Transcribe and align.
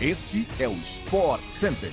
Este 0.00 0.46
é 0.60 0.68
o 0.68 0.74
Sport 0.74 1.42
Center. 1.48 1.90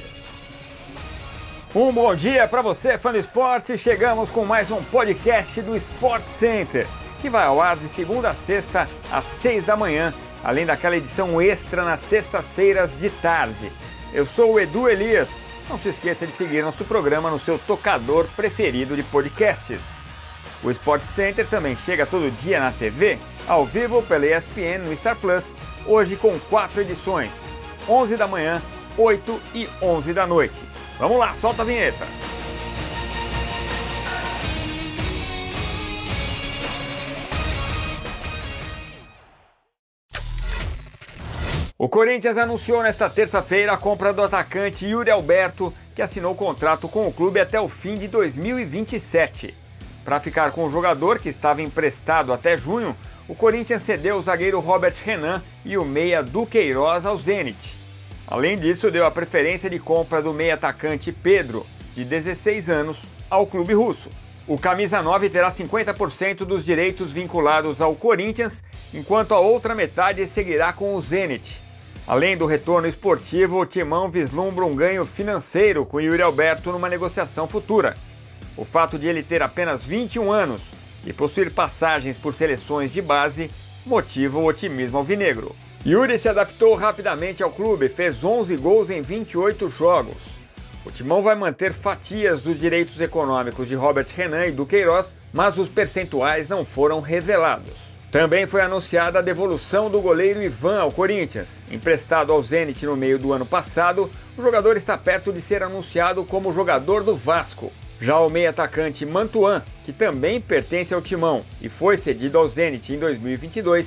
Um 1.74 1.92
bom 1.92 2.13
dia 2.13 2.47
para 2.47 2.62
você, 2.62 3.00
fã 3.00 3.12
do 3.12 3.17
esporte. 3.17 3.79
Chegamos 3.79 4.29
com 4.29 4.46
mais 4.46 4.70
um 4.70 4.83
podcast 4.83 5.59
do 5.64 5.75
Sport 5.75 6.22
Center, 6.26 6.86
que 7.20 7.32
vai 7.32 7.46
ao 7.46 7.60
ar 7.60 7.76
de 7.76 7.88
segunda 7.90 8.30
a 8.30 8.34
sexta 8.34 8.88
às 9.12 9.26
seis 9.41 9.66
da 9.66 9.76
manhã, 9.76 10.14
além 10.44 10.68
daquela 10.68 10.96
edição 10.96 11.41
extra 11.41 11.84
nas 11.84 12.00
sextas-feiras 12.02 12.91
de 13.00 13.10
tarde. 13.10 13.71
Eu 14.14 14.28
sou 14.28 14.54
o 14.54 14.60
Edu 14.60 14.88
Elias. 14.88 15.28
Não 15.68 15.80
se 15.80 15.90
esqueça 15.90 16.28
de 16.28 16.34
seguir 16.34 16.62
nosso 16.62 16.86
programa 16.86 17.32
no 17.32 17.40
seu 17.40 17.58
tocador 17.58 18.28
preferido 18.36 18.96
de 18.96 19.02
podcasts. 19.02 19.80
O 20.64 20.70
Sport 20.70 21.02
Center 21.16 21.48
também 21.48 21.76
chega 21.76 22.06
todo 22.06 22.32
dia 22.32 22.60
na 22.60 22.72
TV, 22.72 23.18
ao 23.48 23.66
vivo 23.66 24.04
pela 24.04 24.28
ESPN 24.28 24.84
no 24.86 24.96
Star 24.96 25.16
Plus, 25.16 25.44
hoje 25.88 26.16
com 26.16 26.40
quatro 26.42 26.82
edições: 26.82 27.32
11 27.88 28.18
da 28.18 28.28
manhã, 28.28 28.62
8 28.98 29.42
e 29.54 29.70
11 29.82 30.14
da 30.14 30.26
noite. 30.26 30.56
Vamos 30.98 31.18
lá, 31.18 31.34
solta 31.34 31.62
a 31.62 31.66
vinheta. 31.66 32.05
O 41.77 41.90
Corinthians 41.90 42.38
anunciou 42.38 42.81
nesta 42.81 43.09
terça-feira 43.09 43.73
a 43.73 43.77
compra 43.77 44.13
do 44.13 44.23
atacante 44.23 44.88
Yuri 44.88 45.12
Alberto, 45.12 45.73
que 45.93 46.02
assinou 46.02 46.34
contrato 46.34 46.88
com 46.88 47.07
o 47.07 47.13
clube 47.13 47.40
até 47.40 47.59
o 47.59 47.67
fim 47.67 47.95
de 47.95 48.07
2027. 48.07 49.64
Para 50.05 50.19
ficar 50.19 50.51
com 50.51 50.67
o 50.67 50.71
jogador, 50.71 51.17
que 51.17 51.29
estava 51.29 51.63
emprestado 51.63 52.31
até 52.31 52.55
junho, 52.55 52.95
o 53.27 53.33
Corinthians 53.33 53.81
cedeu 53.81 54.17
o 54.17 54.21
zagueiro 54.21 54.59
Robert 54.59 54.93
Renan 55.03 55.41
e 55.65 55.79
o 55.79 55.83
meia 55.83 56.21
Duqueiroz 56.21 57.07
ao 57.07 57.17
Zenit. 57.17 57.75
Além 58.27 58.55
disso, 58.55 58.91
deu 58.91 59.03
a 59.03 59.09
preferência 59.09 59.67
de 59.67 59.79
compra 59.79 60.21
do 60.21 60.31
meia 60.31 60.53
atacante 60.53 61.12
Pedro, 61.12 61.65
de 61.95 62.05
16 62.05 62.70
anos, 62.70 62.99
ao 63.31 63.47
clube 63.47 63.73
russo. 63.73 64.08
O 64.47 64.59
camisa 64.59 65.02
9 65.02 65.28
terá 65.28 65.52
50% 65.52 66.45
dos 66.45 66.64
direitos 66.64 67.12
vinculados 67.12 67.81
ao 67.81 67.95
Corinthians, 67.95 68.62
enquanto 68.94 69.34
a 69.34 69.40
outra 69.40 69.73
metade 69.73 70.28
seguirá 70.28 70.72
com 70.72 70.94
o 70.94 71.02
Zenit. 71.02 71.59
Além 72.08 72.38
do 72.38 72.45
retorno 72.45 72.88
esportivo, 72.88 73.59
o 73.59 73.66
Timão 73.66 74.08
vislumbra 74.08 74.66
um 74.66 74.75
ganho 74.75 75.03
financeiro 75.03 75.84
com 75.84 76.00
Yuri 76.00 76.22
Alberto 76.22 76.72
numa 76.72 76.88
negociação 76.88 77.47
futura. 77.47 77.97
O 78.58 78.64
fato 78.64 78.97
de 78.97 79.08
ele 79.08 79.22
ter 79.22 79.41
apenas 79.41 79.83
21 79.83 80.31
anos 80.31 80.61
e 81.05 81.14
possuir 81.14 81.52
passagens 81.52 82.17
por 82.17 82.33
seleções 82.33 82.91
de 82.91 83.02
base 83.02 83.52
motiva 83.86 84.39
o 84.39 84.45
otimismo 84.45 84.97
alvinegro. 84.97 85.55
Yuri 85.86 86.17
se 86.17 86.28
adaptou 86.28 86.73
rapidamente 86.73 87.44
ao 87.44 87.52
clube, 87.52 87.89
fez 87.89 88.23
11 88.23 88.56
gols 88.58 88.89
em 88.89 89.02
28 89.02 89.69
jogos. 89.69 90.17
O 90.83 90.91
Timão 90.91 91.22
vai 91.22 91.36
manter 91.36 91.73
fatias 91.73 92.41
dos 92.41 92.59
direitos 92.59 93.00
econômicos 93.02 93.67
de 93.67 93.75
Robert 93.75 94.08
Renan 94.16 94.45
e 94.45 94.52
Duqueiroz, 94.52 95.16
mas 95.33 95.58
os 95.58 95.69
percentuais 95.69 96.47
não 96.47 96.63
foram 96.63 97.02
revelados. 97.02 97.73
Também 98.11 98.47
foi 98.47 98.61
anunciada 98.61 99.19
a 99.19 99.22
devolução 99.22 99.89
do 99.89 100.00
goleiro 100.00 100.41
Ivan 100.41 100.80
ao 100.80 100.91
Corinthians. 100.91 101.50
Emprestado 101.69 102.31
ao 102.31 102.41
Zenit 102.41 102.86
no 102.86 102.95
meio 102.95 103.19
do 103.19 103.33
ano 103.33 103.45
passado, 103.45 104.09
o 104.38 104.41
jogador 104.41 104.78
está 104.78 104.97
perto 104.97 105.33
de 105.33 105.41
ser 105.41 105.61
anunciado 105.61 106.23
como 106.23 106.53
jogador 106.53 107.03
do 107.03 107.16
Vasco. 107.16 107.73
Já 108.00 108.20
o 108.20 108.30
meio-atacante 108.30 109.06
Mantuan, 109.06 109.64
que 109.86 109.94
também 109.94 110.42
pertence 110.42 110.94
ao 110.94 111.02
Timão 111.02 111.46
e 111.62 111.70
foi 111.70 111.98
cedido 111.98 112.38
ao 112.38 112.48
Zenit 112.48 112.94
em 112.94 113.00
2022, 113.00 113.86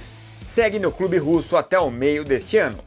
segue 0.54 0.78
no 0.78 0.90
clube 0.90 1.18
russo 1.18 1.56
até 1.56 1.78
o 1.78 1.90
meio 1.90 2.24
deste 2.24 2.56
ano. 2.56 2.78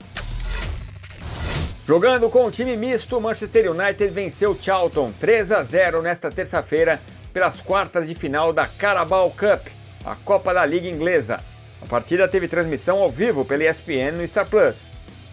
Jogando 1.88 2.30
com 2.30 2.46
o 2.46 2.52
time 2.52 2.76
misto, 2.78 3.20
Manchester 3.20 3.72
United 3.72 4.08
venceu 4.14 4.58
Charlton 4.60 5.12
3 5.20 5.52
a 5.52 5.64
0 5.64 6.02
nesta 6.02 6.30
terça-feira 6.30 7.02
pelas 7.34 7.62
quartas 7.62 8.08
de 8.08 8.16
final 8.16 8.52
da 8.54 8.68
Carabao 8.68 9.30
Cup 9.32 9.68
a 10.06 10.16
Copa 10.16 10.54
da 10.54 10.66
Liga 10.66 10.88
Inglesa. 10.88 11.40
A 11.82 11.86
partida 11.86 12.28
teve 12.28 12.48
transmissão 12.48 13.00
ao 13.00 13.12
vivo 13.12 13.46
pela 13.46 13.64
ESPN 13.64 14.12
no 14.18 14.28
Star 14.28 14.48
Plus. 14.48 14.76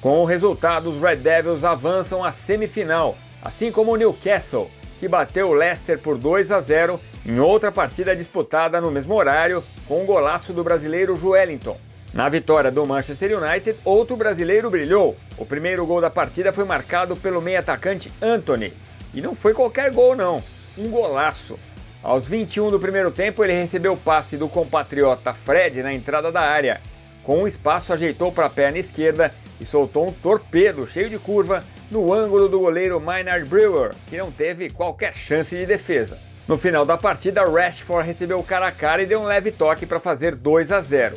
Com 0.01 0.21
o 0.21 0.25
resultado, 0.25 0.91
os 0.91 1.01
Red 1.01 1.17
Devils 1.17 1.65
avançam 1.65 2.23
à 2.25 2.33
semifinal, 2.33 3.17
assim 3.43 3.73
como 3.73 3.93
o 3.93 3.97
Newcastle, 3.97 4.71
que 4.99 5.09
bateu 5.09 5.49
o 5.49 5.55
Leicester 5.55 5.99
por 5.99 6.19
2 6.19 6.51
a 6.51 6.61
0 6.61 7.01
em 7.27 7.39
outra 7.39 7.71
partida 7.71 8.17
disputada 8.17 8.81
no 8.81 8.91
mesmo 8.91 9.15
horário, 9.15 9.63
com 9.87 9.95
o 9.95 10.03
um 10.03 10.07
golaço 10.07 10.53
do 10.53 10.65
brasileiro 10.65 11.17
Joelinton. 11.17 11.77
Na 12.13 12.29
vitória 12.29 12.71
do 12.71 12.87
Manchester 12.87 13.39
United, 13.39 13.79
outro 13.85 14.17
brasileiro 14.17 14.71
brilhou. 14.71 15.17
O 15.37 15.45
primeiro 15.45 15.85
gol 15.85 16.01
da 16.01 16.09
partida 16.09 16.53
foi 16.53 16.65
marcado 16.65 17.15
pelo 17.17 17.43
meio-atacante 17.43 18.11
Anthony. 18.21 18.73
E 19.13 19.21
não 19.21 19.35
foi 19.35 19.53
qualquer 19.53 19.91
gol, 19.91 20.17
não. 20.17 20.43
Um 20.77 20.89
golaço. 20.91 21.59
Aos 22.03 22.27
21 22.27 22.71
do 22.71 22.81
primeiro 22.81 23.11
tempo, 23.11 23.45
ele 23.45 23.53
recebeu 23.53 23.93
o 23.93 23.97
passe 23.97 24.37
do 24.37 24.49
compatriota 24.49 25.35
Fred 25.35 25.83
na 25.83 25.93
entrada 25.93 26.33
da 26.33 26.41
área. 26.41 26.81
Com 27.23 27.43
um 27.43 27.47
espaço, 27.47 27.93
ajeitou 27.93 28.33
para 28.33 28.47
a 28.47 28.51
perna 28.51 28.79
esquerda 28.79 29.35
e 29.61 29.67
soltou 29.67 30.09
um 30.09 30.13
torpedo 30.13 30.87
cheio 30.87 31.11
de 31.11 31.19
curva 31.19 31.63
no 31.91 32.13
ângulo 32.13 32.49
do 32.49 32.61
goleiro 32.61 33.01
Maynard 33.01 33.47
Brewer, 33.47 33.93
que 34.07 34.17
não 34.17 34.31
teve 34.31 34.71
qualquer 34.71 35.15
chance 35.15 35.57
de 35.57 35.65
defesa. 35.65 36.19
No 36.47 36.57
final 36.57 36.85
da 36.85 36.97
partida, 36.97 37.45
Rashford 37.45 38.07
recebeu 38.07 38.39
o 38.39 38.45
cara 38.45 38.67
a 38.67 38.73
cara 38.73 39.03
e 39.03 39.07
deu 39.07 39.21
um 39.21 39.27
leve 39.27 39.51
toque 39.51 39.87
para 39.87 40.01
fazer 40.01 40.35
2 40.35 40.73
a 40.73 40.81
0. 40.81 41.17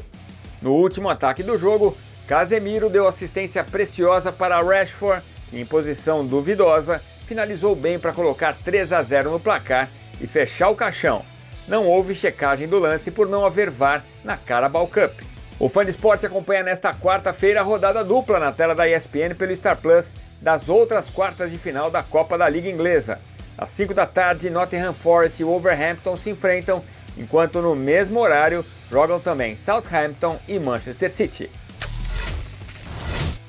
No 0.61 0.73
último 0.73 1.09
ataque 1.09 1.41
do 1.41 1.57
jogo, 1.57 1.97
Casemiro 2.27 2.89
deu 2.89 3.07
assistência 3.07 3.63
preciosa 3.63 4.31
para 4.31 4.61
Rashford, 4.61 5.23
que 5.49 5.59
em 5.59 5.65
posição 5.65 6.25
duvidosa 6.25 7.01
finalizou 7.27 7.75
bem 7.75 7.97
para 7.97 8.13
colocar 8.13 8.55
3 8.63 8.91
a 8.93 9.01
0 9.01 9.31
no 9.31 9.39
placar 9.39 9.89
e 10.19 10.27
fechar 10.27 10.69
o 10.69 10.75
caixão. 10.75 11.23
Não 11.67 11.87
houve 11.87 12.13
checagem 12.13 12.67
do 12.67 12.79
lance 12.79 13.09
por 13.09 13.27
não 13.27 13.45
haver 13.45 13.69
VAR 13.69 14.03
na 14.23 14.35
Carabao 14.35 14.87
Cup. 14.87 15.11
O 15.59 15.69
Fã 15.69 15.83
Esporte 15.83 16.25
acompanha 16.25 16.63
nesta 16.63 16.93
quarta-feira 16.93 17.59
a 17.59 17.63
rodada 17.63 18.03
dupla 18.03 18.39
na 18.39 18.51
tela 18.51 18.75
da 18.75 18.89
ESPN 18.89 19.35
pelo 19.37 19.55
Star 19.55 19.77
Plus 19.77 20.05
das 20.41 20.67
outras 20.67 21.09
quartas 21.09 21.51
de 21.51 21.57
final 21.57 21.91
da 21.91 22.01
Copa 22.01 22.37
da 22.37 22.49
Liga 22.49 22.69
Inglesa. 22.69 23.19
Às 23.57 23.69
5 23.71 23.93
da 23.93 24.07
tarde, 24.07 24.49
Nottingham 24.49 24.93
Forest 24.93 25.41
e 25.41 25.45
Wolverhampton 25.45 26.17
se 26.17 26.29
enfrentam, 26.29 26.83
enquanto 27.17 27.61
no 27.61 27.75
mesmo 27.75 28.19
horário 28.19 28.65
jogam 28.89 29.19
também 29.19 29.55
Southampton 29.55 30.39
e 30.47 30.57
Manchester 30.57 31.11
City. 31.11 31.49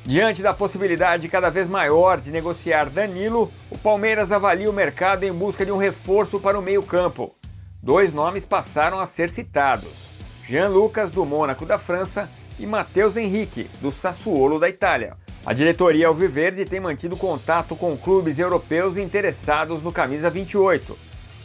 Diante 0.05 0.43
da 0.43 0.53
possibilidade 0.53 1.29
cada 1.29 1.49
vez 1.49 1.69
maior 1.69 2.21
de 2.21 2.33
negociar 2.33 2.91
Danilo, 2.91 3.51
o 3.71 3.79
Palmeiras 3.79 4.33
avalia 4.33 4.69
o 4.69 4.73
mercado 4.73 5.23
em 5.25 5.33
busca 5.33 5.65
de 5.65 5.71
um 5.71 5.77
reforço 5.77 6.41
para 6.41 6.59
o 6.59 6.63
meio-campo. 6.63 7.35
Dois 7.81 8.13
nomes 8.13 8.45
passaram 8.45 9.01
a 9.01 9.07
ser 9.07 9.31
citados: 9.31 9.93
Jean 10.47 10.69
Lucas, 10.69 11.11
do 11.11 11.25
Mônaco 11.25 11.65
da 11.65 11.79
França, 11.79 12.29
e 12.59 12.67
Matheus 12.67 13.17
Henrique, 13.17 13.71
do 13.81 13.93
Sassuolo 13.93 14.59
da 14.59 14.69
Itália. 14.69 15.17
A 15.45 15.53
diretoria 15.53 16.07
Alviverde 16.07 16.65
tem 16.65 16.79
mantido 16.79 17.17
contato 17.17 17.75
com 17.75 17.97
clubes 17.97 18.39
europeus 18.39 18.97
interessados 18.97 19.83
no 19.83 19.91
camisa 19.91 20.31
28. 20.31 20.97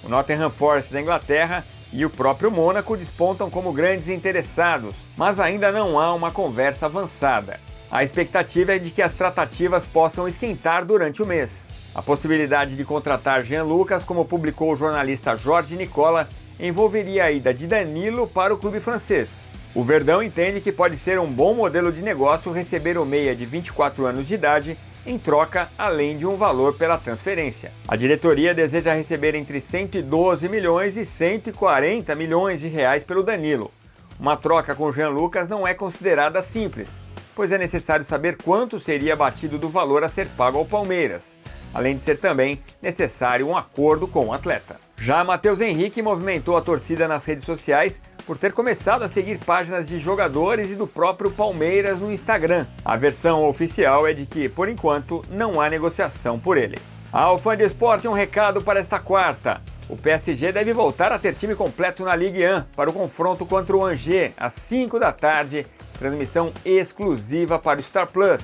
O 0.04 0.08
Nottingham 0.08 0.52
Forest 0.52 0.94
da 0.94 1.02
Inglaterra 1.02 1.66
e 1.92 2.06
o 2.06 2.10
próprio 2.10 2.52
Mônaco 2.52 2.96
despontam 2.96 3.50
como 3.50 3.74
grandes 3.74 4.08
interessados, 4.08 4.96
mas 5.18 5.40
ainda 5.40 5.72
não 5.72 6.00
há 6.00 6.14
uma 6.14 6.30
conversa 6.30 6.86
avançada. 6.86 7.60
A 7.90 8.04
expectativa 8.04 8.76
é 8.76 8.80
de 8.80 8.92
que 8.92 9.02
as 9.02 9.16
tratativas 9.16 9.88
possam 9.88 10.28
esquentar 10.28 10.86
durante 10.86 11.24
o 11.24 11.26
mês. 11.26 11.66
A 11.96 12.02
possibilidade 12.02 12.76
de 12.76 12.86
contratar 12.86 13.44
Jean 13.44 13.64
Lucas, 13.64 14.04
como 14.04 14.26
publicou 14.26 14.72
o 14.72 14.78
jornalista 14.78 15.36
Jorge 15.36 15.76
Nicola, 15.76 16.30
envolveria 16.60 17.24
a 17.24 17.32
ida 17.32 17.52
de 17.52 17.66
Danilo 17.66 18.28
para 18.28 18.54
o 18.54 18.58
clube 18.60 18.80
francês. 18.80 19.47
O 19.78 19.84
Verdão 19.84 20.24
entende 20.24 20.60
que 20.60 20.72
pode 20.72 20.98
ser 20.98 21.20
um 21.20 21.32
bom 21.32 21.54
modelo 21.54 21.92
de 21.92 22.02
negócio 22.02 22.52
receber 22.52 22.98
o 22.98 23.06
meia 23.06 23.36
de 23.36 23.46
24 23.46 24.08
anos 24.08 24.28
de 24.28 24.34
idade 24.34 24.76
em 25.06 25.20
troca, 25.20 25.70
além 25.78 26.18
de 26.18 26.26
um 26.26 26.36
valor 26.36 26.74
pela 26.74 26.98
transferência. 26.98 27.72
A 27.88 27.96
diretoria 27.96 28.56
deseja 28.56 28.96
receber 28.96 29.36
entre 29.36 29.62
112 29.62 30.50
milhões 30.50 30.98
e 30.98 31.06
140 31.06 32.16
milhões 32.16 32.60
de 32.60 32.68
reais 32.68 33.04
pelo 33.04 33.22
Danilo. 33.22 33.72
Uma 34.20 34.36
troca 34.36 34.74
com 34.74 34.92
Jean 34.92 35.10
Lucas 35.10 35.48
não 35.48 35.68
é 35.68 35.76
considerada 35.76 36.42
simples, 36.42 36.90
pois 37.36 37.52
é 37.52 37.58
necessário 37.60 38.04
saber 38.04 38.36
quanto 38.36 38.80
seria 38.80 39.14
abatido 39.14 39.60
do 39.60 39.70
valor 39.70 40.04
a 40.04 40.10
ser 40.10 40.26
pago 40.30 40.58
ao 40.58 40.66
Palmeiras, 40.66 41.38
além 41.72 41.98
de 41.98 42.02
ser 42.02 42.18
também 42.18 42.64
necessário 42.82 43.48
um 43.48 43.56
acordo 43.56 44.08
com 44.08 44.26
o 44.26 44.34
atleta. 44.34 44.78
Já 45.00 45.24
Matheus 45.24 45.62
Henrique 45.62 46.02
movimentou 46.02 46.58
a 46.58 46.62
torcida 46.62 47.08
nas 47.08 47.24
redes 47.24 47.46
sociais 47.46 48.02
por 48.28 48.38
ter 48.38 48.52
começado 48.52 49.04
a 49.04 49.10
seguir 49.10 49.40
páginas 49.40 49.88
de 49.88 49.98
jogadores 49.98 50.70
e 50.70 50.76
do 50.76 50.86
próprio 50.86 51.32
Palmeiras 51.32 51.98
no 51.98 52.12
Instagram. 52.12 52.68
A 52.84 52.98
versão 52.98 53.48
oficial 53.48 54.06
é 54.06 54.14
de 54.14 54.26
que, 54.26 54.50
por 54.50 54.68
enquanto, 54.68 55.24
não 55.32 55.62
há 55.62 55.70
negociação 55.70 56.38
por 56.38 56.58
ele. 56.58 56.78
Ao 57.12 57.40
fã 57.40 57.56
de 57.56 57.64
esporte, 57.64 58.08
um 58.08 58.14
recado 58.14 58.62
para 58.62 58.82
esta 58.82 59.00
quarta. 59.00 59.62
O 59.88 59.96
PSG 59.96 60.52
deve 60.52 60.74
voltar 60.74 61.14
a 61.14 61.18
ter 61.18 61.34
time 61.34 61.56
completo 61.56 62.04
na 62.04 62.14
Ligue 62.14 62.46
1 62.46 62.64
para 62.76 62.90
o 62.90 62.94
confronto 62.94 63.46
contra 63.46 63.76
o 63.76 63.86
Angers 63.86 64.34
às 64.36 64.54
5 64.54 65.00
da 65.00 65.14
tarde 65.14 65.66
Transmissão 65.98 66.54
exclusiva 66.64 67.58
para 67.58 67.80
o 67.80 67.84
Star 67.84 68.08
Plus. 68.08 68.42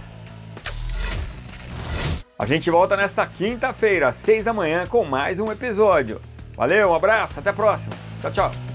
A 2.37 2.45
gente 2.45 2.69
volta 2.69 2.97
nesta 2.97 3.25
quinta-feira, 3.25 4.09
às 4.09 4.15
seis 4.15 4.43
da 4.43 4.51
manhã, 4.51 4.85
com 4.87 5.05
mais 5.05 5.39
um 5.39 5.51
episódio. 5.51 6.19
Valeu, 6.55 6.89
um 6.89 6.95
abraço, 6.95 7.39
até 7.39 7.51
a 7.51 7.53
próxima. 7.53 7.93
Tchau, 8.21 8.31
tchau. 8.31 8.72